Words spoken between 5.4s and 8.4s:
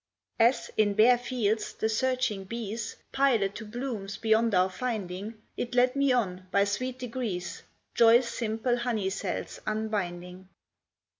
It led me on, by sweet degrees, Joy's